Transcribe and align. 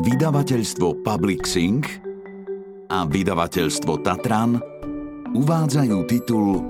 Vydavateľstvo 0.00 1.04
Public 1.04 1.44
Sync 1.44 1.84
a 2.88 3.04
vydavateľstvo 3.04 4.00
Tatran 4.00 4.56
uvádzajú 5.36 5.98
titul 6.08 6.64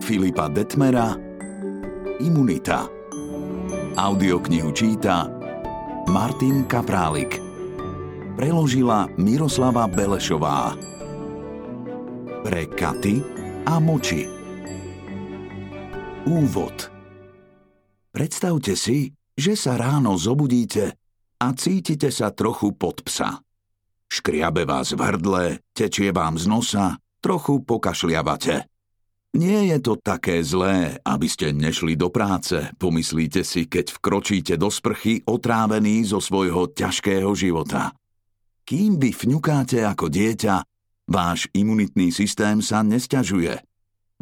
Filipa 0.00 0.48
Detmera 0.48 1.12
Imunita. 2.24 2.88
Audioknihu 3.92 4.72
číta 4.72 5.28
Martin 6.08 6.64
Kaprálik. 6.64 7.36
Preložila 8.40 9.04
Miroslava 9.20 9.84
Belešová. 9.84 10.72
Pre 12.40 12.62
Katy 12.72 13.20
a 13.68 13.76
Moči. 13.84 14.24
Úvod 16.24 16.88
Predstavte 18.16 18.80
si, 18.80 19.12
že 19.36 19.60
sa 19.60 19.76
ráno 19.76 20.16
zobudíte 20.16 21.01
a 21.42 21.50
cítite 21.58 22.14
sa 22.14 22.30
trochu 22.30 22.70
pod 22.78 23.02
psa. 23.02 23.42
Škriabe 24.06 24.62
vás 24.62 24.94
v 24.94 25.00
hrdle, 25.02 25.44
tečie 25.74 26.14
vám 26.14 26.38
z 26.38 26.46
nosa, 26.46 27.02
trochu 27.18 27.66
pokašliavate. 27.66 28.70
Nie 29.32 29.74
je 29.74 29.78
to 29.80 29.98
také 29.98 30.44
zlé, 30.44 31.02
aby 31.02 31.26
ste 31.26 31.50
nešli 31.50 31.98
do 31.98 32.12
práce, 32.14 32.70
pomyslíte 32.78 33.42
si, 33.42 33.66
keď 33.66 33.96
vkročíte 33.98 34.54
do 34.54 34.68
sprchy 34.70 35.24
otrávený 35.26 36.06
zo 36.06 36.22
svojho 36.22 36.70
ťažkého 36.70 37.32
života. 37.34 37.90
Kým 38.62 39.00
vy 39.00 39.10
fňukáte 39.10 39.82
ako 39.82 40.12
dieťa, 40.12 40.54
váš 41.10 41.50
imunitný 41.56 42.14
systém 42.14 42.62
sa 42.62 42.84
nesťažuje. 42.86 43.56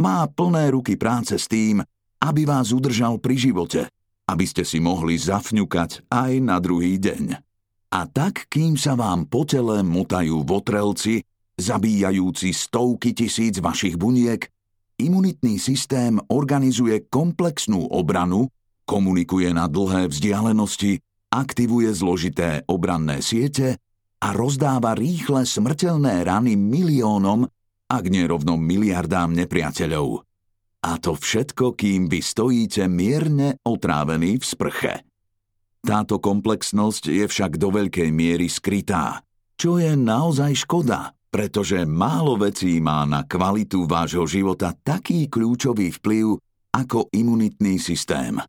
Má 0.00 0.24
plné 0.30 0.72
ruky 0.72 0.96
práce 0.96 1.36
s 1.36 1.50
tým, 1.50 1.84
aby 2.22 2.48
vás 2.48 2.70
udržal 2.72 3.18
pri 3.20 3.36
živote, 3.36 3.90
aby 4.30 4.46
ste 4.46 4.62
si 4.62 4.78
mohli 4.78 5.18
zafňukať 5.18 6.06
aj 6.06 6.32
na 6.38 6.62
druhý 6.62 7.02
deň. 7.02 7.42
A 7.90 8.06
tak, 8.06 8.46
kým 8.46 8.78
sa 8.78 8.94
vám 8.94 9.26
po 9.26 9.42
tele 9.42 9.82
motajú 9.82 10.46
votrelci, 10.46 11.26
zabíjajúci 11.58 12.54
stovky 12.54 13.10
tisíc 13.10 13.58
vašich 13.58 13.98
buniek, 13.98 14.46
Imunitný 15.00 15.56
systém 15.56 16.20
organizuje 16.28 17.08
komplexnú 17.08 17.88
obranu, 17.88 18.52
komunikuje 18.84 19.48
na 19.48 19.64
dlhé 19.64 20.12
vzdialenosti, 20.12 21.00
aktivuje 21.32 21.88
zložité 21.96 22.68
obranné 22.68 23.24
siete 23.24 23.80
a 24.20 24.36
rozdáva 24.36 24.92
rýchle 24.92 25.48
smrteľné 25.48 26.20
rany 26.28 26.52
miliónom, 26.52 27.48
ak 27.88 28.04
nie 28.12 28.28
rovno 28.28 28.60
miliardám 28.60 29.32
nepriateľov. 29.32 30.20
A 30.80 30.96
to 30.96 31.12
všetko, 31.12 31.76
kým 31.76 32.08
vy 32.08 32.24
stojíte 32.24 32.88
mierne 32.88 33.60
otrávení 33.64 34.40
v 34.40 34.44
sprche. 34.44 34.94
Táto 35.80 36.20
komplexnosť 36.20 37.08
je 37.08 37.24
však 37.28 37.56
do 37.56 37.72
veľkej 37.72 38.08
miery 38.12 38.48
skrytá, 38.48 39.24
čo 39.60 39.76
je 39.76 39.92
naozaj 39.92 40.64
škoda, 40.64 41.12
pretože 41.28 41.84
málo 41.84 42.36
vecí 42.40 42.80
má 42.80 43.04
na 43.04 43.24
kvalitu 43.24 43.84
vášho 43.84 44.24
života 44.24 44.72
taký 44.72 45.28
kľúčový 45.28 45.92
vplyv 46.00 46.36
ako 46.72 47.08
imunitný 47.12 47.76
systém. 47.76 48.40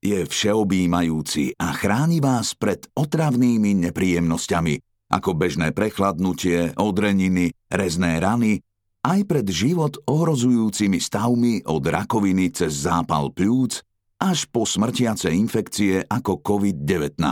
Je 0.00 0.24
všeobjímajúci 0.24 1.56
a 1.56 1.72
chráni 1.72 2.20
vás 2.20 2.52
pred 2.56 2.84
otravnými 2.92 3.88
nepríjemnosťami, 3.88 4.74
ako 5.12 5.30
bežné 5.32 5.72
prechladnutie, 5.72 6.76
odreniny, 6.76 7.54
rezné 7.72 8.20
rany, 8.20 8.60
aj 9.06 9.20
pred 9.30 9.46
život 9.46 9.94
ohrozujúcimi 10.02 10.98
stavmi 10.98 11.62
od 11.70 11.82
rakoviny 11.86 12.50
cez 12.50 12.90
zápal 12.90 13.30
pľúc 13.30 13.86
až 14.18 14.50
po 14.50 14.66
smrtiace 14.66 15.30
infekcie 15.30 16.02
ako 16.02 16.42
COVID-19. 16.42 17.22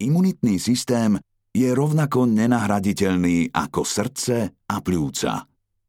Imunitný 0.00 0.56
systém 0.56 1.20
je 1.52 1.68
rovnako 1.72 2.24
nenahraditeľný 2.28 3.52
ako 3.52 3.84
srdce 3.84 4.36
a 4.52 4.76
pľúca. 4.80 5.44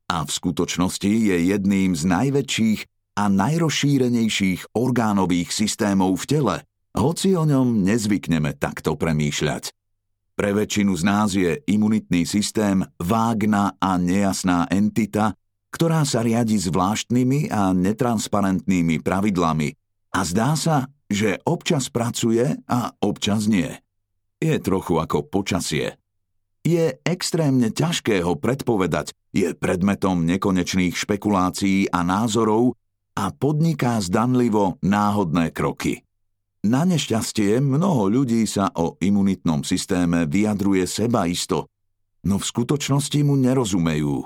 A 0.08 0.18
v 0.24 0.32
skutočnosti 0.32 1.12
je 1.12 1.38
jedným 1.52 1.92
z 1.96 2.04
najväčších 2.08 2.80
a 3.20 3.28
najrozšírenejších 3.28 4.76
orgánových 4.76 5.52
systémov 5.52 6.16
v 6.24 6.26
tele, 6.28 6.58
hoci 6.96 7.36
o 7.36 7.44
ňom 7.44 7.84
nezvykneme 7.84 8.56
takto 8.56 8.96
premýšľať. 8.96 9.77
Pre 10.38 10.50
väčšinu 10.54 10.94
z 10.94 11.04
nás 11.04 11.34
je 11.34 11.58
imunitný 11.66 12.30
systém 12.30 12.86
vágna 13.02 13.74
a 13.82 13.98
nejasná 13.98 14.70
entita, 14.70 15.34
ktorá 15.74 16.06
sa 16.06 16.22
riadi 16.22 16.62
zvláštnymi 16.62 17.50
a 17.50 17.74
netransparentnými 17.74 19.02
pravidlami 19.02 19.74
a 20.14 20.20
zdá 20.22 20.54
sa, 20.54 20.86
že 21.10 21.42
občas 21.44 21.90
pracuje 21.90 22.54
a 22.70 22.94
občas 23.02 23.50
nie 23.50 23.82
je 24.38 24.56
trochu 24.62 25.02
ako 25.02 25.26
počasie. 25.26 25.98
Je 26.62 27.00
extrémne 27.08 27.72
ťažké 27.72 28.22
ho 28.22 28.36
predpovedať, 28.36 29.16
je 29.32 29.56
predmetom 29.56 30.28
nekonečných 30.28 30.94
špekulácií 30.94 31.88
a 31.90 32.04
názorov 32.04 32.76
a 33.16 33.32
podniká 33.32 33.98
zdanlivo 34.04 34.78
náhodné 34.84 35.56
kroky. 35.56 36.07
Na 36.66 36.82
nešťastie 36.88 37.62
mnoho 37.62 38.10
ľudí 38.10 38.42
sa 38.50 38.74
o 38.74 38.98
imunitnom 38.98 39.62
systéme 39.62 40.26
vyjadruje 40.26 40.90
sebaisto, 40.90 41.70
no 42.26 42.42
v 42.42 42.46
skutočnosti 42.50 43.20
mu 43.22 43.38
nerozumejú. 43.38 44.26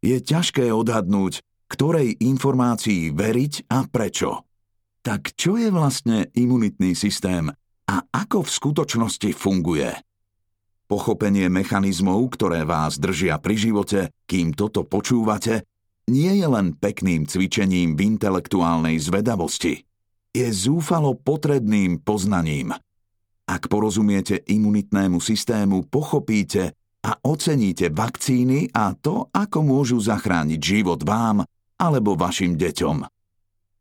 Je 0.00 0.16
ťažké 0.18 0.72
odhadnúť, 0.72 1.44
ktorej 1.68 2.16
informácii 2.20 3.12
veriť 3.12 3.68
a 3.68 3.84
prečo. 3.86 4.48
Tak 5.02 5.36
čo 5.36 5.60
je 5.60 5.68
vlastne 5.68 6.30
imunitný 6.32 6.96
systém 6.96 7.52
a 7.88 7.96
ako 8.10 8.46
v 8.46 8.50
skutočnosti 8.50 9.30
funguje. 9.34 9.90
Pochopenie 10.88 11.48
mechanizmov, 11.48 12.36
ktoré 12.36 12.68
vás 12.68 13.00
držia 13.00 13.40
pri 13.40 13.56
živote, 13.56 14.00
kým 14.28 14.52
toto 14.52 14.84
počúvate, 14.84 15.64
nie 16.10 16.32
je 16.36 16.46
len 16.48 16.74
pekným 16.76 17.24
cvičením 17.24 17.94
v 17.94 18.16
intelektuálnej 18.16 18.98
zvedavosti. 18.98 19.86
Je 20.32 20.48
zúfalo 20.48 21.12
potrebným 21.12 22.00
poznaním. 22.00 22.72
Ak 23.44 23.68
porozumiete 23.68 24.40
imunitnému 24.48 25.20
systému, 25.20 25.84
pochopíte 25.92 26.72
a 27.04 27.20
oceníte 27.20 27.92
vakcíny 27.92 28.72
a 28.72 28.96
to, 28.96 29.28
ako 29.28 29.58
môžu 29.60 30.00
zachrániť 30.00 30.60
život 30.62 31.04
vám 31.04 31.44
alebo 31.76 32.16
vašim 32.16 32.56
deťom. 32.56 32.96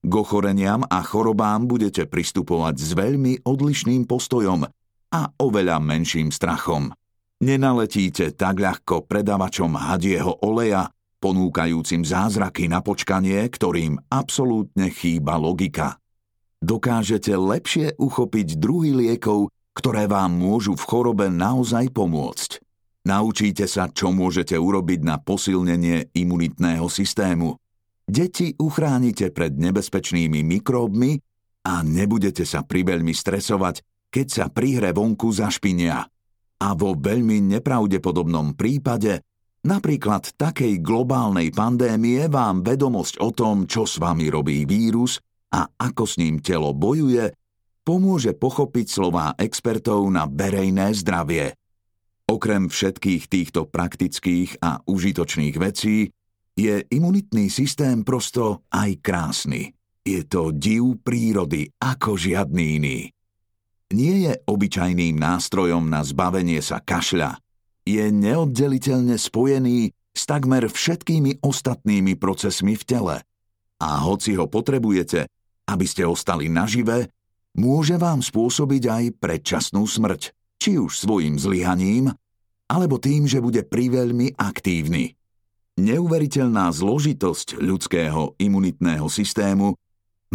K 0.01 0.13
ochoreniam 0.17 0.81
a 0.81 0.99
chorobám 1.05 1.69
budete 1.69 2.09
pristupovať 2.09 2.75
s 2.81 2.89
veľmi 2.97 3.45
odlišným 3.45 4.09
postojom 4.09 4.65
a 5.13 5.21
oveľa 5.37 5.77
menším 5.77 6.33
strachom. 6.33 6.89
Nenaletíte 7.45 8.33
tak 8.33 8.57
ľahko 8.57 9.05
predavačom 9.05 9.77
hadieho 9.77 10.41
oleja, 10.41 10.89
ponúkajúcim 11.21 12.01
zázraky 12.01 12.65
na 12.65 12.81
počkanie, 12.81 13.37
ktorým 13.45 14.01
absolútne 14.09 14.89
chýba 14.89 15.37
logika. 15.37 16.00
Dokážete 16.61 17.33
lepšie 17.33 17.97
uchopiť 17.97 18.61
druhy 18.61 18.93
liekov, 18.93 19.49
ktoré 19.73 20.05
vám 20.05 20.37
môžu 20.37 20.77
v 20.77 20.83
chorobe 20.85 21.25
naozaj 21.33 21.89
pomôcť. 21.89 22.61
Naučíte 23.01 23.65
sa, 23.65 23.89
čo 23.89 24.13
môžete 24.13 24.53
urobiť 24.53 25.01
na 25.01 25.17
posilnenie 25.17 26.13
imunitného 26.13 26.85
systému. 26.85 27.57
Deti 28.05 28.53
uchránite 28.61 29.33
pred 29.33 29.57
nebezpečnými 29.57 30.45
mikróbmi 30.45 31.17
a 31.65 31.81
nebudete 31.81 32.45
sa 32.45 32.61
priveľmi 32.61 33.09
stresovať, 33.09 33.81
keď 34.13 34.27
sa 34.29 34.45
pri 34.53 34.77
hre 34.77 34.93
vonku 34.93 35.33
zašpinia. 35.33 36.05
A 36.61 36.67
vo 36.77 36.93
veľmi 36.93 37.41
nepravdepodobnom 37.57 38.53
prípade, 38.53 39.25
napríklad 39.65 40.37
takej 40.37 40.77
globálnej 40.77 41.49
pandémie, 41.49 42.29
vám 42.29 42.61
vedomosť 42.61 43.17
o 43.17 43.33
tom, 43.33 43.65
čo 43.65 43.89
s 43.89 43.97
vami 43.97 44.29
robí 44.29 44.61
vírus 44.69 45.17
a 45.51 45.67
ako 45.67 46.03
s 46.07 46.15
ním 46.17 46.39
telo 46.39 46.71
bojuje, 46.71 47.35
pomôže 47.83 48.31
pochopiť 48.31 48.87
slová 48.87 49.35
expertov 49.35 50.07
na 50.07 50.25
verejné 50.25 50.95
zdravie. 50.95 51.53
Okrem 52.31 52.71
všetkých 52.71 53.27
týchto 53.27 53.67
praktických 53.67 54.63
a 54.63 54.79
užitočných 54.87 55.55
vecí, 55.59 56.07
je 56.55 56.83
imunitný 56.87 57.47
systém 57.47 58.03
prosto 58.03 58.67
aj 58.71 58.99
krásny. 59.03 59.71
Je 60.01 60.23
to 60.25 60.51
div 60.55 60.99
prírody 61.03 61.69
ako 61.79 62.17
žiadny 62.17 62.65
iný. 62.81 62.99
Nie 63.91 64.15
je 64.23 64.33
obyčajným 64.47 65.19
nástrojom 65.19 65.91
na 65.91 66.01
zbavenie 66.01 66.63
sa 66.63 66.79
kašľa. 66.79 67.37
Je 67.83 68.07
neoddeliteľne 68.07 69.19
spojený 69.19 69.91
s 70.15 70.21
takmer 70.23 70.71
všetkými 70.71 71.43
ostatnými 71.43 72.15
procesmi 72.15 72.79
v 72.79 72.83
tele. 72.87 73.17
A 73.81 73.89
hoci 74.05 74.37
ho 74.37 74.47
potrebujete, 74.47 75.27
aby 75.71 75.87
ste 75.87 76.03
ostali 76.03 76.51
nažive, 76.51 77.07
môže 77.55 77.95
vám 77.95 78.19
spôsobiť 78.19 78.83
aj 78.91 79.03
predčasnú 79.23 79.87
smrť, 79.87 80.35
či 80.59 80.75
už 80.75 80.99
svojim 80.99 81.39
zlyhaním, 81.39 82.11
alebo 82.67 82.99
tým, 82.99 83.23
že 83.27 83.39
bude 83.39 83.63
priveľmi 83.63 84.35
aktívny. 84.35 85.15
Neuveriteľná 85.79 86.67
zložitosť 86.75 87.63
ľudského 87.63 88.35
imunitného 88.35 89.07
systému 89.07 89.79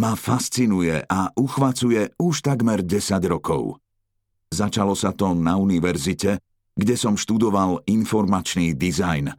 ma 0.01 0.13
fascinuje 0.17 1.05
a 1.05 1.33
uchvacuje 1.37 2.17
už 2.17 2.45
takmer 2.45 2.81
10 2.85 3.21
rokov. 3.29 3.81
Začalo 4.53 4.97
sa 4.97 5.13
to 5.13 5.37
na 5.37 5.61
univerzite, 5.61 6.41
kde 6.77 6.95
som 6.97 7.17
študoval 7.17 7.85
informačný 7.89 8.77
dizajn. 8.77 9.33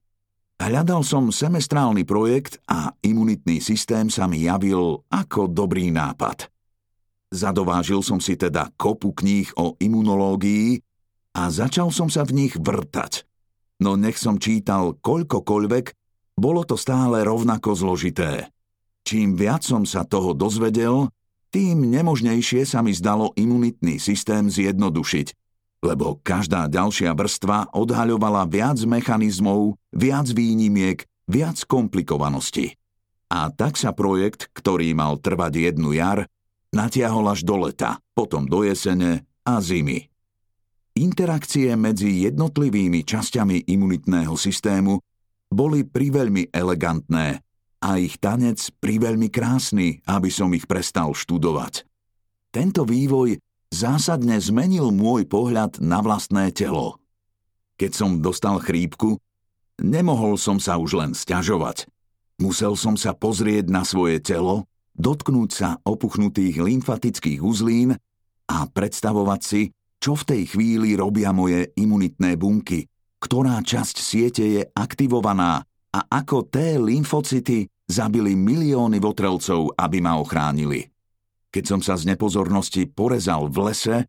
Hľadal 0.57 1.05
som 1.05 1.29
semestrálny 1.29 2.01
projekt 2.01 2.57
a 2.65 2.89
imunitný 3.05 3.61
systém 3.61 4.09
sa 4.09 4.25
mi 4.25 4.41
javil 4.41 5.05
ako 5.13 5.45
dobrý 5.45 5.93
nápad. 5.93 6.49
Zadovážil 7.29 8.01
som 8.01 8.17
si 8.17 8.33
teda 8.33 8.73
kopu 8.73 9.13
kníh 9.13 9.53
o 9.53 9.77
imunológii 9.77 10.81
a 11.37 11.53
začal 11.53 11.93
som 11.93 12.09
sa 12.09 12.25
v 12.25 12.45
nich 12.45 12.53
vrtať. 12.57 13.29
No 13.85 13.93
nech 13.93 14.17
som 14.17 14.41
čítal 14.41 14.97
koľkokoľvek, 14.97 15.85
bolo 16.41 16.65
to 16.65 16.73
stále 16.73 17.21
rovnako 17.21 17.77
zložité. 17.77 18.49
Čím 19.05 19.37
viac 19.37 19.61
som 19.61 19.85
sa 19.85 20.09
toho 20.09 20.33
dozvedel, 20.33 21.13
tým 21.53 21.85
nemožnejšie 21.85 22.65
sa 22.65 22.81
mi 22.81 22.97
zdalo 22.97 23.31
imunitný 23.37 24.01
systém 24.01 24.49
zjednodušiť, 24.49 25.27
lebo 25.87 26.19
každá 26.19 26.67
ďalšia 26.67 27.15
vrstva 27.15 27.71
odhaľovala 27.71 28.43
viac 28.51 28.83
mechanizmov, 28.83 29.79
viac 29.95 30.27
výnimiek, 30.35 31.07
viac 31.31 31.63
komplikovanosti. 31.63 32.75
A 33.31 33.47
tak 33.51 33.79
sa 33.79 33.95
projekt, 33.95 34.51
ktorý 34.51 34.91
mal 34.91 35.19
trvať 35.19 35.71
jednu 35.71 35.95
jar, 35.95 36.27
natiahol 36.75 37.31
až 37.31 37.47
do 37.47 37.67
leta, 37.67 38.03
potom 38.11 38.43
do 38.43 38.67
jesene 38.67 39.23
a 39.47 39.63
zimy. 39.63 40.11
Interakcie 40.97 41.71
medzi 41.79 42.25
jednotlivými 42.27 43.05
časťami 43.05 43.69
imunitného 43.69 44.33
systému 44.35 44.99
boli 45.47 45.87
priveľmi 45.87 46.51
elegantné 46.51 47.39
a 47.79 47.89
ich 48.01 48.17
tanec 48.17 48.57
priveľmi 48.81 49.29
krásny, 49.29 50.01
aby 50.09 50.27
som 50.33 50.49
ich 50.51 50.65
prestal 50.65 51.13
študovať. 51.13 51.85
Tento 52.49 52.83
vývoj 52.83 53.37
zásadne 53.71 54.39
zmenil 54.39 54.91
môj 54.95 55.27
pohľad 55.27 55.79
na 55.83 55.99
vlastné 55.99 56.51
telo. 56.55 56.99
Keď 57.77 57.91
som 57.93 58.21
dostal 58.23 58.57
chrípku, 58.57 59.21
nemohol 59.77 60.39
som 60.39 60.57
sa 60.57 60.81
už 60.81 60.97
len 60.97 61.11
sťažovať. 61.13 61.85
Musel 62.41 62.77
som 62.77 62.97
sa 62.97 63.13
pozrieť 63.13 63.69
na 63.69 63.81
svoje 63.81 64.21
telo, 64.21 64.65
dotknúť 64.97 65.49
sa 65.53 65.69
opuchnutých 65.85 66.57
lymfatických 66.57 67.41
uzlín 67.41 67.97
a 68.49 68.57
predstavovať 68.65 69.41
si, 69.41 69.61
čo 69.97 70.13
v 70.17 70.23
tej 70.25 70.41
chvíli 70.53 70.93
robia 70.97 71.33
moje 71.33 71.73
imunitné 71.77 72.37
bunky, 72.37 72.85
ktorá 73.17 73.61
časť 73.61 73.95
siete 73.97 74.45
je 74.45 74.63
aktivovaná 74.73 75.65
a 75.89 75.99
ako 76.05 76.45
T 76.49 76.77
lymfocyty 76.77 77.65
zabili 77.89 78.37
milióny 78.37 79.01
votrelcov, 79.01 79.73
aby 79.73 79.97
ma 80.03 80.21
ochránili. 80.21 80.85
Keď 81.57 81.65
som 81.65 81.81
sa 81.81 81.97
z 81.97 82.13
nepozornosti 82.13 82.85
porezal 82.85 83.49
v 83.49 83.73
lese, 83.73 84.05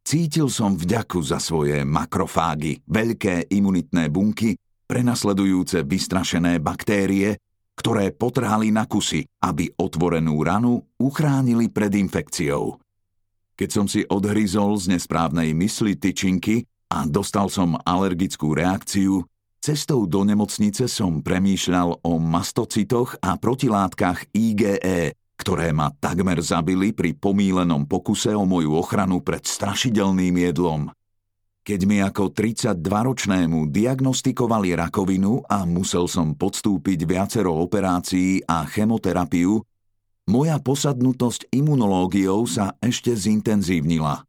cítil 0.00 0.48
som 0.48 0.72
vďaku 0.72 1.20
za 1.20 1.36
svoje 1.36 1.84
makrofágy, 1.84 2.80
veľké 2.88 3.52
imunitné 3.52 4.08
bunky, 4.08 4.56
prenasledujúce 4.88 5.84
vystrašené 5.84 6.64
baktérie, 6.64 7.36
ktoré 7.76 8.08
potrhali 8.16 8.72
na 8.72 8.88
kusy, 8.88 9.20
aby 9.44 9.68
otvorenú 9.76 10.40
ranu 10.40 10.80
uchránili 10.96 11.68
pred 11.68 11.92
infekciou. 11.92 12.80
Keď 13.52 13.68
som 13.68 13.84
si 13.84 14.08
odhryzol 14.08 14.80
z 14.80 14.96
nesprávnej 14.96 15.52
mysli 15.60 15.92
tyčinky 15.92 16.64
a 16.88 17.04
dostal 17.04 17.52
som 17.52 17.76
alergickú 17.84 18.56
reakciu, 18.56 19.28
cestou 19.60 20.08
do 20.08 20.24
nemocnice 20.24 20.88
som 20.88 21.20
premýšľal 21.20 22.00
o 22.00 22.16
mastocitoch 22.16 23.20
a 23.20 23.36
protilátkach 23.36 24.32
IgE, 24.32 25.12
ktoré 25.38 25.70
ma 25.70 25.94
takmer 25.94 26.42
zabili 26.42 26.90
pri 26.90 27.14
pomílenom 27.14 27.86
pokuse 27.86 28.34
o 28.34 28.42
moju 28.42 28.74
ochranu 28.74 29.22
pred 29.22 29.46
strašidelným 29.46 30.34
jedlom. 30.50 30.90
Keď 31.62 31.80
mi 31.84 32.00
ako 32.02 32.32
32-ročnému 32.32 33.68
diagnostikovali 33.70 34.74
rakovinu 34.74 35.44
a 35.46 35.62
musel 35.68 36.08
som 36.08 36.34
podstúpiť 36.34 37.04
viacero 37.04 37.54
operácií 37.60 38.42
a 38.48 38.64
chemoterapiu, 38.64 39.62
moja 40.28 40.56
posadnutosť 40.58 41.52
imunológiou 41.52 42.48
sa 42.48 42.74
ešte 42.80 43.12
zintenzívnila. 43.12 44.24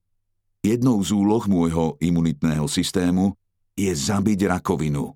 Jednou 0.60 1.00
z 1.00 1.16
úloh 1.16 1.44
môjho 1.48 1.96
imunitného 2.04 2.68
systému 2.68 3.32
je 3.80 3.88
zabiť 3.96 4.60
rakovinu. 4.60 5.16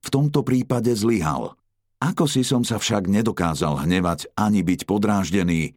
V 0.00 0.08
tomto 0.08 0.40
prípade 0.40 0.88
zlyhal. 0.96 1.59
Ako 2.00 2.24
si 2.24 2.40
som 2.42 2.64
sa 2.64 2.80
však 2.80 3.06
nedokázal 3.06 3.84
hnevať 3.84 4.32
ani 4.36 4.64
byť 4.64 4.88
podráždený. 4.88 5.76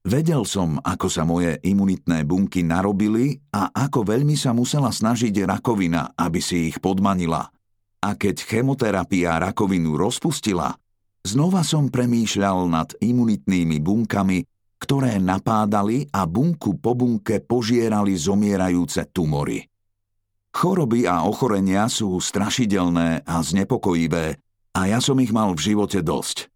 Vedel 0.00 0.48
som, 0.48 0.80
ako 0.80 1.06
sa 1.12 1.28
moje 1.28 1.60
imunitné 1.60 2.24
bunky 2.24 2.64
narobili 2.64 3.36
a 3.52 3.68
ako 3.68 4.08
veľmi 4.08 4.32
sa 4.32 4.56
musela 4.56 4.88
snažiť 4.88 5.44
rakovina, 5.44 6.16
aby 6.16 6.40
si 6.40 6.72
ich 6.72 6.80
podmanila. 6.80 7.52
A 8.00 8.16
keď 8.16 8.40
chemoterapia 8.40 9.36
rakovinu 9.36 10.00
rozpustila, 10.00 10.72
Znova 11.20 11.60
som 11.60 11.92
premýšľal 11.92 12.72
nad 12.72 12.88
imunitnými 12.96 13.76
bunkami, 13.84 14.40
ktoré 14.80 15.20
napádali 15.20 16.08
a 16.08 16.24
bunku 16.24 16.80
po 16.80 16.96
bunke 16.96 17.44
požierali 17.44 18.16
zomierajúce 18.16 19.12
tumory. 19.12 19.68
Choroby 20.50 21.04
a 21.04 21.28
ochorenia 21.28 21.92
sú 21.92 22.16
strašidelné 22.16 23.22
a 23.28 23.36
znepokojivé 23.44 24.40
a 24.76 24.86
ja 24.90 24.98
som 25.02 25.18
ich 25.18 25.34
mal 25.34 25.52
v 25.54 25.72
živote 25.72 26.00
dosť. 26.02 26.50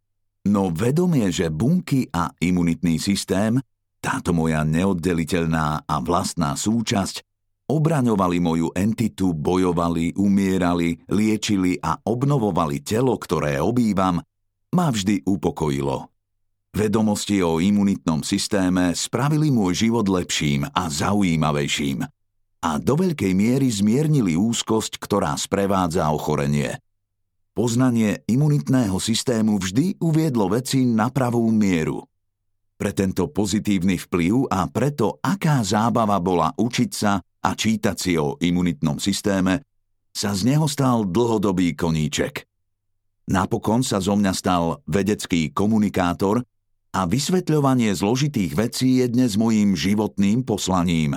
No 0.45 0.69
vedomie, 0.69 1.33
že 1.33 1.49
bunky 1.49 2.09
a 2.13 2.31
imunitný 2.37 3.01
systém, 3.01 3.57
táto 4.05 4.37
moja 4.37 4.61
neoddeliteľná 4.63 5.89
a 5.89 5.95
vlastná 6.05 6.53
súčasť, 6.53 7.25
obraňovali 7.65 8.37
moju 8.45 8.69
entitu, 8.77 9.33
bojovali, 9.33 10.13
umierali, 10.21 11.01
liečili 11.09 11.81
a 11.81 11.97
obnovovali 11.97 12.85
telo, 12.85 13.17
ktoré 13.17 13.57
obývam, 13.65 14.21
ma 14.77 14.87
vždy 14.93 15.25
upokojilo. 15.25 16.13
Vedomosti 16.75 17.41
o 17.41 17.63
imunitnom 17.63 18.21
systéme 18.27 18.93
spravili 18.93 19.49
môj 19.49 19.89
život 19.89 20.05
lepším 20.11 20.69
a 20.69 20.91
zaujímavejším 20.91 22.05
a 22.65 22.71
do 22.81 22.95
veľkej 22.97 23.33
miery 23.37 23.69
zmiernili 23.69 24.41
úzkosť, 24.41 24.97
ktorá 24.97 25.37
sprevádza 25.37 26.09
ochorenie. 26.09 26.81
Poznanie 27.55 28.27
imunitného 28.27 28.99
systému 28.99 29.63
vždy 29.63 30.03
uviedlo 30.03 30.51
veci 30.51 30.83
na 30.83 31.09
pravú 31.09 31.49
mieru. 31.55 32.03
Pre 32.75 32.91
tento 32.91 33.31
pozitívny 33.31 33.95
vplyv 33.97 34.51
a 34.51 34.67
preto, 34.67 35.23
aká 35.23 35.63
zábava 35.63 36.19
bola 36.19 36.51
učiť 36.59 36.91
sa 36.91 37.23
a 37.23 37.51
čítať 37.55 37.97
si 37.97 38.19
o 38.19 38.35
imunitnom 38.43 38.99
systéme, 38.99 39.63
sa 40.11 40.35
z 40.35 40.51
neho 40.51 40.67
stal 40.67 41.07
dlhodobý 41.07 41.79
koníček– 41.79 42.43
Napokon 43.25 43.81
sa 43.81 44.05
zo 44.05 44.21
mňa 44.21 44.33
stal 44.37 44.85
vedecký 44.85 45.49
komunikátor 45.49 46.45
a 46.93 47.09
vysvetľovanie 47.09 47.97
zložitých 47.97 48.53
vecí 48.53 49.01
je 49.01 49.09
dnes 49.09 49.41
mojím 49.41 49.73
životným 49.73 50.45
poslaním. 50.45 51.17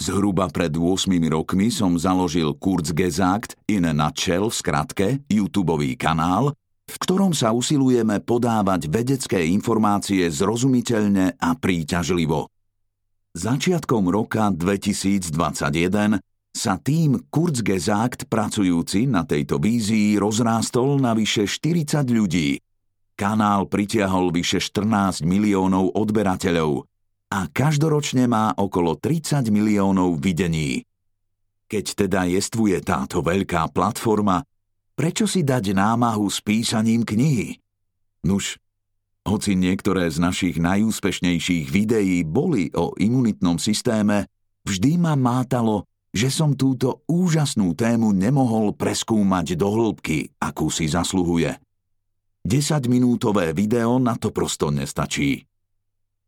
Zhruba 0.00 0.48
pred 0.48 0.72
8 0.72 1.12
rokmi 1.28 1.68
som 1.68 2.00
založil 2.00 2.56
Kurzgesagt 2.56 3.60
in 3.68 3.84
a 3.84 3.92
nutshell 3.92 4.48
v 4.48 4.56
skratke 4.56 5.06
YouTube 5.28 5.76
kanál, 6.00 6.56
v 6.88 6.96
ktorom 6.96 7.36
sa 7.36 7.52
usilujeme 7.52 8.24
podávať 8.24 8.88
vedecké 8.88 9.44
informácie 9.52 10.24
zrozumiteľne 10.32 11.36
a 11.36 11.50
príťažlivo. 11.52 12.48
Začiatkom 13.36 14.08
roka 14.08 14.48
2021 14.48 16.20
sa 16.52 16.74
tým 16.80 17.28
Kurzgesagt 17.32 18.28
pracujúci 18.28 19.08
na 19.08 19.24
tejto 19.24 19.56
vízii 19.56 20.16
rozrástol 20.20 21.00
na 21.00 21.12
vyše 21.12 21.44
40 21.48 22.08
ľudí. 22.12 22.60
Kanál 23.12 23.68
pritiahol 23.68 24.32
vyše 24.32 24.60
14 24.60 25.24
miliónov 25.24 25.92
odberateľov 25.96 26.91
a 27.32 27.48
každoročne 27.48 28.28
má 28.28 28.52
okolo 28.52 29.00
30 29.00 29.48
miliónov 29.48 30.20
videní. 30.20 30.84
Keď 31.64 32.04
teda 32.04 32.28
jestvuje 32.28 32.76
táto 32.84 33.24
veľká 33.24 33.72
platforma, 33.72 34.44
prečo 34.92 35.24
si 35.24 35.40
dať 35.40 35.72
námahu 35.72 36.28
s 36.28 36.44
písaním 36.44 37.08
knihy? 37.08 37.56
Nuž, 38.28 38.60
hoci 39.24 39.56
niektoré 39.56 40.12
z 40.12 40.20
našich 40.20 40.60
najúspešnejších 40.60 41.72
videí 41.72 42.20
boli 42.20 42.68
o 42.76 42.92
imunitnom 43.00 43.56
systéme, 43.56 44.28
vždy 44.68 45.00
ma 45.00 45.16
mátalo, 45.16 45.88
že 46.12 46.28
som 46.28 46.52
túto 46.52 47.00
úžasnú 47.08 47.72
tému 47.72 48.12
nemohol 48.12 48.76
preskúmať 48.76 49.56
do 49.56 49.72
hĺbky, 49.72 50.36
akú 50.36 50.68
si 50.68 50.84
zasluhuje. 50.84 51.56
10-minútové 52.44 53.56
video 53.56 53.96
na 53.96 54.20
to 54.20 54.28
prosto 54.28 54.68
nestačí. 54.68 55.48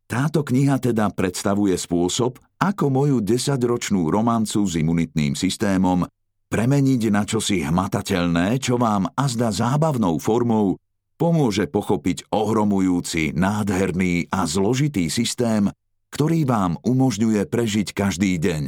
Táto 0.05 0.45
kniha 0.45 0.77
teda 0.77 1.09
predstavuje 1.09 1.73
spôsob, 1.73 2.37
ako 2.61 2.85
moju 2.93 3.17
desaťročnú 3.25 4.05
romancu 4.13 4.61
s 4.65 4.77
imunitným 4.77 5.33
systémom 5.33 6.05
premeniť 6.45 7.01
na 7.09 7.25
čosi 7.25 7.65
hmatateľné, 7.65 8.61
čo 8.61 8.77
vám 8.77 9.09
azda 9.17 9.49
zábavnou 9.49 10.21
formou 10.21 10.77
pomôže 11.17 11.65
pochopiť 11.65 12.29
ohromujúci, 12.29 13.33
nádherný 13.33 14.29
a 14.29 14.45
zložitý 14.45 15.09
systém, 15.09 15.71
ktorý 16.13 16.45
vám 16.45 16.77
umožňuje 16.85 17.43
prežiť 17.49 17.91
každý 17.91 18.37
deň 18.39 18.63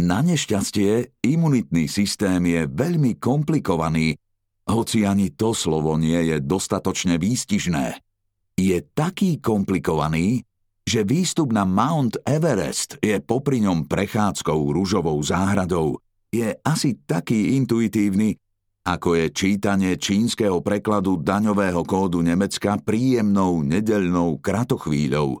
Na 0.00 0.24
nešťastie 0.24 1.20
imunitný 1.26 1.90
systém 1.90 2.40
je 2.46 2.64
veľmi 2.70 3.18
komplikovaný, 3.20 4.16
hoci 4.70 5.04
ani 5.04 5.34
to 5.34 5.52
slovo 5.52 5.98
nie 5.98 6.32
je 6.32 6.36
dostatočne 6.38 7.18
výstižné. 7.18 8.09
Je 8.60 8.76
taký 8.92 9.40
komplikovaný, 9.40 10.44
že 10.84 11.00
výstup 11.00 11.48
na 11.48 11.64
Mount 11.64 12.20
Everest 12.28 13.00
je 13.00 13.16
popri 13.24 13.64
ňom 13.64 13.88
prechádzkou 13.88 14.76
rúžovou 14.76 15.16
záhradou. 15.24 15.96
Je 16.28 16.52
asi 16.60 17.00
taký 17.08 17.56
intuitívny, 17.56 18.36
ako 18.84 19.16
je 19.16 19.26
čítanie 19.32 19.96
čínskeho 19.96 20.60
prekladu 20.60 21.16
daňového 21.24 21.88
kódu 21.88 22.20
Nemecka 22.20 22.76
príjemnou 22.76 23.64
nedeľnou 23.64 24.36
kratochvíľou. 24.44 25.40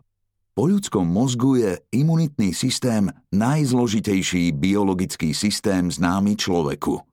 Po 0.56 0.62
ľudskom 0.64 1.04
mozgu 1.04 1.60
je 1.60 1.72
imunitný 1.92 2.56
systém 2.56 3.12
najzložitejší 3.36 4.56
biologický 4.56 5.36
systém 5.36 5.92
známy 5.92 6.40
človeku. 6.40 7.04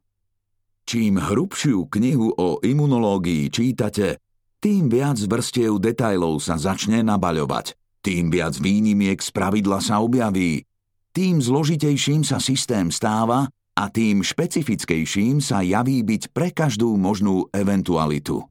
Čím 0.88 1.20
hrubšiu 1.20 1.92
knihu 1.92 2.32
o 2.32 2.64
imunológii 2.64 3.52
čítate, 3.52 4.24
tým 4.58 4.90
viac 4.90 5.22
vrstiev 5.22 5.78
detajlov 5.78 6.42
sa 6.42 6.58
začne 6.58 7.06
nabaľovať, 7.06 7.78
tým 8.02 8.34
viac 8.34 8.58
výnimiek 8.58 9.22
z 9.22 9.30
pravidla 9.30 9.84
sa 9.84 10.02
objaví, 10.02 10.66
tým 11.14 11.42
zložitejším 11.42 12.22
sa 12.22 12.38
systém 12.38 12.94
stáva 12.94 13.50
a 13.78 13.84
tým 13.90 14.26
špecifickejším 14.26 15.42
sa 15.42 15.62
javí 15.62 16.02
byť 16.02 16.34
pre 16.34 16.50
každú 16.54 16.94
možnú 16.98 17.46
eventualitu. 17.54 18.46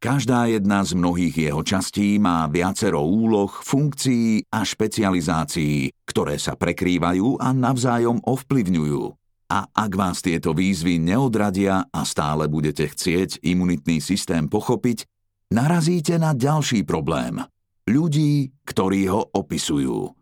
Každá 0.00 0.48
jedna 0.48 0.80
z 0.80 0.96
mnohých 0.96 1.52
jeho 1.52 1.60
častí 1.60 2.16
má 2.16 2.48
viacero 2.48 3.04
úloh, 3.04 3.52
funkcií 3.52 4.48
a 4.48 4.64
špecializácií, 4.64 5.92
ktoré 6.08 6.40
sa 6.40 6.56
prekrývajú 6.56 7.36
a 7.36 7.52
navzájom 7.52 8.24
ovplyvňujú. 8.24 9.04
A 9.50 9.66
ak 9.66 9.92
vás 9.98 10.22
tieto 10.22 10.54
výzvy 10.54 11.02
neodradia 11.02 11.84
a 11.90 12.00
stále 12.06 12.46
budete 12.46 12.86
chcieť 12.86 13.42
imunitný 13.42 13.98
systém 13.98 14.46
pochopiť, 14.46 15.09
narazíte 15.50 16.16
na 16.16 16.32
ďalší 16.32 16.86
problém. 16.86 17.42
Ľudí, 17.90 18.62
ktorí 18.62 19.10
ho 19.10 19.26
opisujú. 19.34 20.14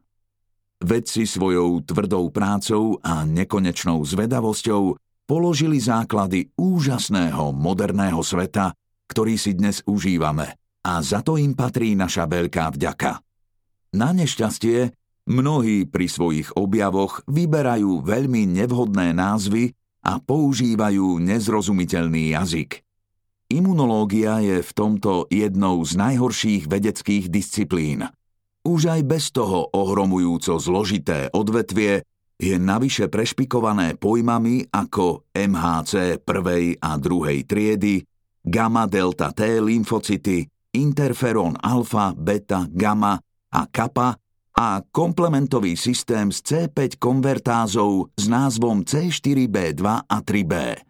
Vedci 0.79 1.29
svojou 1.29 1.85
tvrdou 1.85 2.31
prácou 2.33 2.97
a 3.05 3.27
nekonečnou 3.29 4.01
zvedavosťou 4.07 4.97
položili 5.29 5.77
základy 5.77 6.49
úžasného 6.57 7.53
moderného 7.53 8.25
sveta, 8.25 8.73
ktorý 9.11 9.37
si 9.37 9.53
dnes 9.53 9.85
užívame 9.85 10.57
a 10.87 11.05
za 11.05 11.21
to 11.21 11.37
im 11.37 11.53
patrí 11.53 11.93
naša 11.93 12.25
veľká 12.25 12.73
vďaka. 12.73 13.21
Na 13.99 14.15
nešťastie 14.17 14.95
mnohí 15.29 15.85
pri 15.85 16.07
svojich 16.09 16.57
objavoch 16.57 17.21
vyberajú 17.29 18.01
veľmi 18.01 18.49
nevhodné 18.49 19.13
názvy 19.13 19.77
a 20.07 20.17
používajú 20.23 21.21
nezrozumiteľný 21.21 22.33
jazyk. 22.33 22.88
Imunológia 23.49 24.45
je 24.45 24.61
v 24.61 24.71
tomto 24.77 25.25
jednou 25.33 25.81
z 25.81 25.97
najhorších 25.97 26.69
vedeckých 26.69 27.33
disciplín. 27.33 28.05
Už 28.61 28.93
aj 28.93 29.01
bez 29.09 29.33
toho 29.33 29.73
ohromujúco 29.73 30.61
zložité 30.61 31.33
odvetvie 31.33 32.05
je 32.37 32.61
navyše 32.61 33.09
prešpikované 33.09 33.97
pojmami 33.97 34.69
ako 34.69 35.33
MHC 35.33 36.21
prvej 36.29 36.77
a 36.77 37.01
druhej 37.01 37.49
triedy, 37.49 38.05
gamma 38.45 38.85
delta 38.85 39.33
T 39.33 39.65
lymfocyty, 39.65 40.45
interferón 40.77 41.57
alfa, 41.57 42.13
beta, 42.13 42.69
gamma 42.69 43.17
a 43.49 43.65
kappa 43.73 44.13
a 44.61 44.85
komplementový 44.93 45.73
systém 45.73 46.29
s 46.29 46.45
C5 46.45 47.01
konvertázou 47.01 48.13
s 48.13 48.29
názvom 48.29 48.85
C4B2 48.85 49.83
a 50.05 50.17
3B. 50.21 50.88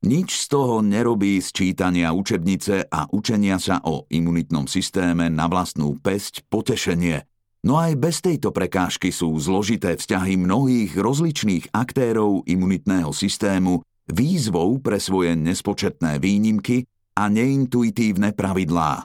Nič 0.00 0.48
z 0.48 0.56
toho 0.56 0.80
nerobí 0.80 1.44
z 1.44 1.52
čítania 1.52 2.16
učebnice 2.16 2.88
a 2.88 3.04
učenia 3.12 3.60
sa 3.60 3.84
o 3.84 4.08
imunitnom 4.08 4.64
systéme 4.64 5.28
na 5.28 5.44
vlastnú 5.44 6.00
pesť 6.00 6.48
potešenie. 6.48 7.28
No 7.68 7.76
aj 7.76 8.00
bez 8.00 8.24
tejto 8.24 8.48
prekážky 8.48 9.12
sú 9.12 9.36
zložité 9.36 10.00
vzťahy 10.00 10.40
mnohých 10.40 10.96
rozličných 10.96 11.76
aktérov 11.76 12.48
imunitného 12.48 13.12
systému 13.12 13.84
výzvou 14.08 14.80
pre 14.80 14.96
svoje 14.96 15.36
nespočetné 15.36 16.16
výnimky 16.16 16.88
a 17.20 17.28
neintuitívne 17.28 18.32
pravidlá. 18.32 19.04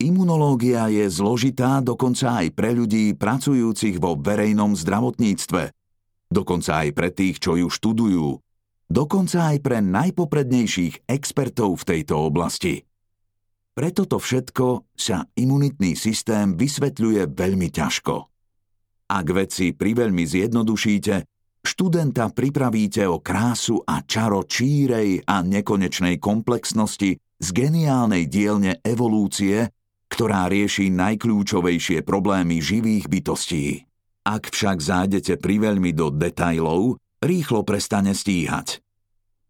Imunológia 0.00 0.88
je 0.88 1.12
zložitá 1.12 1.84
dokonca 1.84 2.40
aj 2.40 2.56
pre 2.56 2.72
ľudí 2.72 3.12
pracujúcich 3.12 4.00
vo 4.00 4.16
verejnom 4.16 4.72
zdravotníctve, 4.72 5.76
dokonca 6.32 6.84
aj 6.84 6.88
pre 6.96 7.12
tých, 7.12 7.36
čo 7.36 7.60
ju 7.60 7.68
študujú, 7.68 8.40
dokonca 8.86 9.54
aj 9.54 9.58
pre 9.62 9.78
najpoprednejších 9.82 11.10
expertov 11.10 11.82
v 11.82 11.86
tejto 11.96 12.14
oblasti. 12.18 12.82
Pre 13.76 13.88
toto 13.92 14.16
všetko 14.16 14.96
sa 14.96 15.28
imunitný 15.36 16.00
systém 16.00 16.56
vysvetľuje 16.56 17.28
veľmi 17.28 17.68
ťažko. 17.68 18.14
Ak 19.06 19.26
veci 19.30 19.76
priveľmi 19.76 20.24
zjednodušíte, 20.24 21.14
študenta 21.60 22.32
pripravíte 22.32 23.04
o 23.04 23.20
krásu 23.20 23.84
a 23.84 24.00
čaro 24.02 24.48
čírej 24.48 25.20
a 25.28 25.44
nekonečnej 25.44 26.16
komplexnosti 26.16 27.20
z 27.20 27.48
geniálnej 27.52 28.26
dielne 28.32 28.80
evolúcie, 28.80 29.68
ktorá 30.08 30.48
rieši 30.48 30.88
najkľúčovejšie 30.94 32.00
problémy 32.00 32.62
živých 32.62 33.12
bytostí. 33.12 33.84
Ak 34.26 34.50
však 34.50 34.80
zájdete 34.80 35.38
priveľmi 35.38 35.92
do 35.94 36.10
detajlov, 36.10 36.98
rýchlo 37.22 37.62
prestane 37.62 38.12
stíhať. 38.12 38.80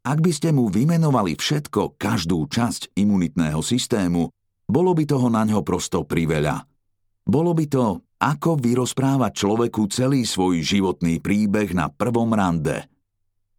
Ak 0.06 0.22
by 0.22 0.30
ste 0.30 0.54
mu 0.54 0.70
vymenovali 0.70 1.34
všetko, 1.34 1.98
každú 1.98 2.46
časť 2.46 2.94
imunitného 2.94 3.58
systému, 3.58 4.30
bolo 4.66 4.94
by 4.94 5.02
toho 5.02 5.26
na 5.26 5.42
ňo 5.42 5.66
prosto 5.66 6.06
priveľa. 6.06 6.62
Bolo 7.26 7.50
by 7.54 7.66
to 7.66 8.06
ako 8.22 8.56
vyrozprávať 8.56 9.32
človeku 9.34 9.90
celý 9.90 10.22
svoj 10.22 10.62
životný 10.62 11.18
príbeh 11.18 11.74
na 11.74 11.90
prvom 11.90 12.30
rande. 12.32 12.86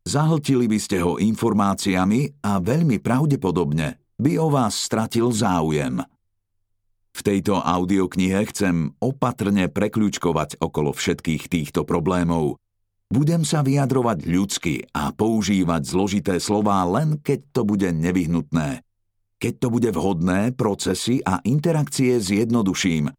Zahltili 0.07 0.71
by 0.71 0.79
ste 0.79 1.03
ho 1.03 1.19
informáciami 1.19 2.39
a 2.47 2.63
veľmi 2.63 3.03
pravdepodobne 3.03 3.99
by 4.15 4.31
o 4.39 4.47
vás 4.47 4.79
stratil 4.79 5.35
záujem. 5.35 5.99
V 7.11 7.19
tejto 7.25 7.59
audioknihe 7.59 8.39
chcem 8.53 8.93
opatrne 9.03 9.67
prekľúčkovať 9.67 10.63
okolo 10.63 10.95
všetkých 10.95 11.49
týchto 11.51 11.83
problémov. 11.83 12.55
Budem 13.07 13.47
sa 13.47 13.63
vyjadrovať 13.63 14.27
ľudsky 14.27 14.75
a 14.91 15.15
používať 15.15 15.81
zložité 15.87 16.35
slová 16.43 16.83
len 16.83 17.19
keď 17.23 17.39
to 17.55 17.61
bude 17.63 17.87
nevyhnutné. 17.87 18.83
Keď 19.37 19.53
to 19.63 19.67
bude 19.69 19.89
vhodné, 19.93 20.51
procesy 20.57 21.23
a 21.23 21.39
interakcie 21.45 22.19
zjednoduším– 22.19 23.07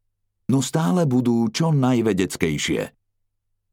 no 0.49 0.65
stále 0.65 1.05
budú 1.05 1.47
čo 1.53 1.71
najvedeckejšie. 1.71 2.83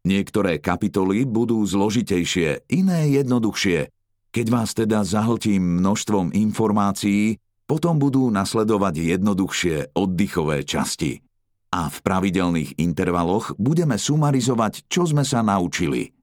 Niektoré 0.06 0.62
kapitoly 0.62 1.26
budú 1.26 1.66
zložitejšie, 1.66 2.70
iné 2.70 3.10
jednoduchšie. 3.10 3.90
Keď 4.30 4.46
vás 4.52 4.76
teda 4.76 5.02
zahltím 5.02 5.82
množstvom 5.82 6.36
informácií, 6.36 7.42
potom 7.66 7.98
budú 7.98 8.30
nasledovať 8.30 9.18
jednoduchšie 9.18 9.98
oddychové 9.98 10.62
časti. 10.62 11.26
A 11.76 11.92
v 11.92 11.98
pravidelných 12.00 12.80
intervaloch 12.80 13.52
budeme 13.60 14.00
sumarizovať, 14.00 14.88
čo 14.88 15.04
sme 15.04 15.28
sa 15.28 15.44
naučili. 15.44 16.16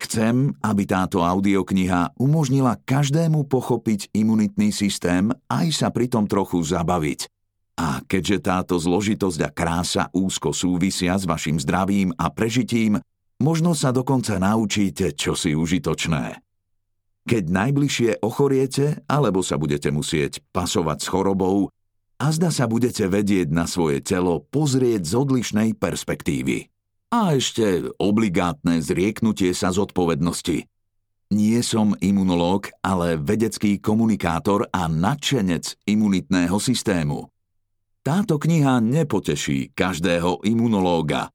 Chcem, 0.00 0.56
aby 0.64 0.82
táto 0.88 1.20
audiokniha 1.20 2.16
umožnila 2.16 2.80
každému 2.80 3.44
pochopiť 3.52 4.14
imunitný 4.16 4.72
systém 4.72 5.28
aj 5.52 5.66
sa 5.76 5.88
pritom 5.92 6.24
trochu 6.24 6.64
zabaviť– 6.64 7.20
a 7.78 8.02
keďže 8.02 8.42
táto 8.42 8.74
zložitosť 8.74 9.40
a 9.46 9.50
krása 9.54 10.04
úzko 10.10 10.50
súvisia 10.50 11.14
s 11.14 11.22
vašim 11.22 11.62
zdravím 11.62 12.10
a 12.18 12.26
prežitím, 12.26 12.98
možno 13.38 13.70
sa 13.78 13.94
dokonca 13.94 14.34
naučíte 14.42 15.14
čosi 15.14 15.54
užitočné. 15.54 16.42
Keď 17.22 17.44
najbližšie 17.46 18.10
ochoriete 18.26 19.06
alebo 19.06 19.46
sa 19.46 19.54
budete 19.62 19.94
musieť 19.94 20.42
pasovať 20.50 20.98
s 20.98 21.06
chorobou, 21.06 21.70
a 22.18 22.34
zda 22.34 22.50
sa 22.50 22.66
budete 22.66 23.06
vedieť 23.06 23.54
na 23.54 23.70
svoje 23.70 24.02
telo 24.02 24.42
pozrieť 24.42 25.06
z 25.06 25.12
odlišnej 25.14 25.68
perspektívy. 25.78 26.66
A 27.08 27.38
ešte 27.38 27.88
obligátne 27.96 28.82
zrieknutie 28.84 29.54
sa 29.56 29.72
zodpovednosti. 29.72 30.66
Nie 31.32 31.60
som 31.64 31.96
imunológ, 32.02 32.68
ale 32.84 33.16
vedecký 33.16 33.80
komunikátor 33.80 34.68
a 34.74 34.90
nadšenec 34.90 35.78
imunitného 35.88 36.56
systému. 36.60 37.30
Táto 38.04 38.40
kniha 38.40 38.80
nepoteší 38.80 39.72
každého 39.76 40.44
imunológa. 40.44 41.28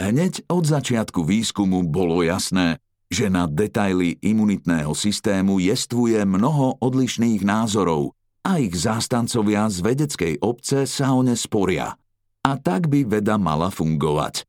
Hneď 0.00 0.48
od 0.50 0.64
začiatku 0.64 1.22
výskumu 1.22 1.84
bolo 1.86 2.24
jasné, 2.24 2.80
že 3.12 3.30
na 3.30 3.46
detaily 3.46 4.16
imunitného 4.18 4.90
systému 4.96 5.60
jestvuje 5.60 6.24
mnoho 6.24 6.80
odlišných 6.80 7.44
názorov 7.44 8.16
a 8.44 8.60
ich 8.60 8.76
zástancovia 8.76 9.66
z 9.72 9.80
vedeckej 9.80 10.34
obce 10.44 10.84
sa 10.84 11.16
o 11.16 11.24
ne 11.24 11.34
sporia. 11.34 11.96
A 12.44 12.50
tak 12.60 12.92
by 12.92 13.08
veda 13.08 13.40
mala 13.40 13.72
fungovať. 13.72 14.44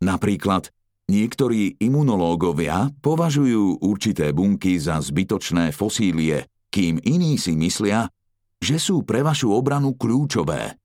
Napríklad, 0.00 0.70
Niektorí 1.08 1.80
imunológovia 1.80 2.92
považujú 3.00 3.80
určité 3.80 4.28
bunky 4.36 4.76
za 4.76 5.00
zbytočné 5.00 5.72
fosílie, 5.72 6.52
kým 6.68 7.00
iní 7.00 7.40
si 7.40 7.56
myslia, 7.56 8.12
že 8.60 8.76
sú 8.76 9.08
pre 9.08 9.24
vašu 9.24 9.48
obranu 9.48 9.96
kľúčové. 9.96 10.76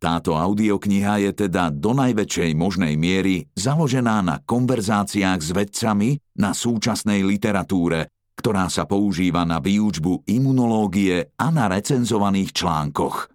Táto 0.00 0.32
audiokniha 0.32 1.28
je 1.28 1.32
teda 1.44 1.68
do 1.68 1.92
najväčšej 1.92 2.56
možnej 2.56 2.96
miery 2.96 3.52
založená 3.52 4.24
na 4.24 4.40
konverzáciách 4.40 5.40
s 5.44 5.52
vedcami 5.52 6.24
na 6.40 6.56
súčasnej 6.56 7.20
literatúre, 7.20 8.15
ktorá 8.36 8.68
sa 8.68 8.84
používa 8.84 9.42
na 9.48 9.58
výučbu 9.58 10.28
imunológie 10.28 11.32
a 11.40 11.46
na 11.48 11.66
recenzovaných 11.72 12.52
článkoch. 12.52 13.32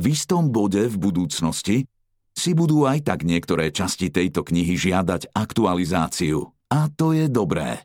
V 0.00 0.04
istom 0.10 0.50
bode 0.50 0.84
v 0.90 0.96
budúcnosti 0.98 1.86
si 2.34 2.50
budú 2.52 2.84
aj 2.88 3.04
tak 3.06 3.20
niektoré 3.22 3.70
časti 3.70 4.08
tejto 4.08 4.42
knihy 4.46 4.74
žiadať 4.76 5.32
aktualizáciu. 5.32 6.50
A 6.70 6.86
to 6.90 7.12
je 7.12 7.26
dobré. 7.26 7.84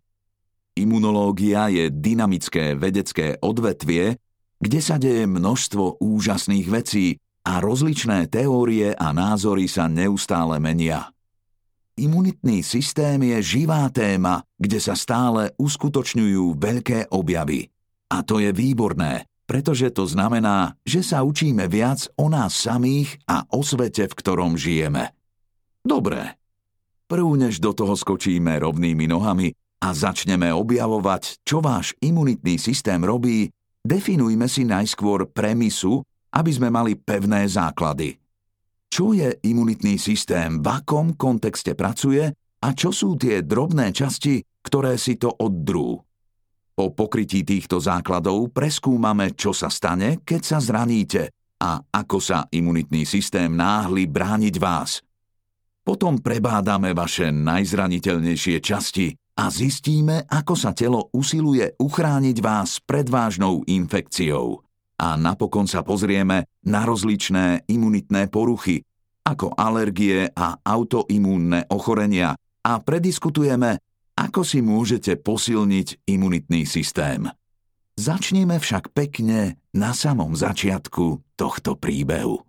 Imunológia 0.75 1.71
je 1.71 1.87
dynamické 1.87 2.75
vedecké 2.75 3.39
odvetvie, 3.39 4.19
kde 4.59 4.79
sa 4.83 4.99
deje 4.99 5.23
množstvo 5.23 6.03
úžasných 6.03 6.67
vecí 6.67 7.15
a 7.47 7.63
rozličné 7.63 8.27
teórie 8.27 8.91
a 8.91 9.15
názory 9.15 9.71
sa 9.71 9.87
neustále 9.87 10.59
menia. 10.59 11.14
Imunitný 11.95 12.59
systém 12.59 13.23
je 13.23 13.39
živá 13.39 13.87
téma, 13.87 14.43
kde 14.59 14.83
sa 14.83 14.99
stále 14.99 15.55
uskutočňujú 15.55 16.59
veľké 16.59 17.07
objavy. 17.07 17.71
A 18.11 18.19
to 18.19 18.43
je 18.43 18.51
výborné, 18.51 19.23
pretože 19.47 19.95
to 19.95 20.03
znamená, 20.03 20.75
že 20.83 20.99
sa 20.99 21.23
učíme 21.23 21.71
viac 21.71 22.11
o 22.19 22.27
nás 22.27 22.51
samých 22.51 23.15
a 23.31 23.47
o 23.47 23.63
svete, 23.63 24.11
v 24.11 24.17
ktorom 24.19 24.59
žijeme. 24.59 25.15
Dobre. 25.87 26.35
Prv 27.07 27.27
než 27.39 27.63
do 27.63 27.71
toho 27.71 27.95
skočíme 27.95 28.59
rovnými 28.59 29.07
nohami 29.07 29.55
a 29.79 29.95
začneme 29.95 30.51
objavovať, 30.51 31.47
čo 31.47 31.63
váš 31.63 31.95
imunitný 32.03 32.59
systém 32.59 32.99
robí, 32.99 33.47
definujme 33.87 34.51
si 34.51 34.67
najskôr 34.67 35.31
premisu, 35.31 36.03
aby 36.35 36.51
sme 36.51 36.67
mali 36.67 36.99
pevné 36.99 37.47
základy. 37.47 38.19
Čo 38.95 39.11
je 39.11 39.27
imunitný 39.27 39.99
systém, 39.99 40.63
v 40.63 40.67
akom 40.71 41.19
kontexte 41.19 41.75
pracuje 41.75 42.31
a 42.63 42.67
čo 42.71 42.95
sú 42.95 43.19
tie 43.19 43.43
drobné 43.43 43.91
časti, 43.91 44.39
ktoré 44.39 44.95
si 44.95 45.19
to 45.19 45.35
oddrú. 45.35 45.99
Po 46.71 46.85
pokrytí 46.95 47.43
týchto 47.43 47.83
základov 47.83 48.55
preskúmame, 48.55 49.35
čo 49.35 49.51
sa 49.51 49.67
stane, 49.67 50.23
keď 50.23 50.41
sa 50.47 50.63
zraníte 50.63 51.27
a 51.59 51.83
ako 51.91 52.23
sa 52.23 52.47
imunitný 52.47 53.03
systém 53.03 53.51
náhli 53.51 54.07
brániť 54.07 54.55
vás. 54.63 55.03
Potom 55.83 56.23
prebádame 56.23 56.95
vaše 56.95 57.35
najzraniteľnejšie 57.35 58.63
časti 58.63 59.11
a 59.35 59.51
zistíme, 59.51 60.23
ako 60.23 60.55
sa 60.55 60.71
telo 60.71 61.11
usiluje 61.11 61.75
uchrániť 61.83 62.37
vás 62.39 62.79
pred 62.79 63.11
vážnou 63.11 63.59
infekciou. 63.67 64.64
A 64.95 65.19
napokon 65.19 65.67
sa 65.67 65.83
pozrieme 65.83 66.47
na 66.63 66.87
rozličné 66.87 67.67
imunitné 67.67 68.31
poruchy, 68.31 68.79
ako 69.25 69.51
alergie 69.57 70.29
a 70.31 70.61
autoimúnne 70.63 71.67
ochorenia 71.73 72.37
a 72.63 72.71
prediskutujeme, 72.79 73.81
ako 74.15 74.41
si 74.47 74.63
môžete 74.63 75.19
posilniť 75.19 76.07
imunitný 76.07 76.63
systém? 76.63 77.27
Začneme 77.95 78.59
však 78.59 78.95
pekne 78.95 79.59
na 79.75 79.91
samom 79.91 80.35
začiatku 80.35 81.35
tohto 81.35 81.75
príbehu. 81.75 82.43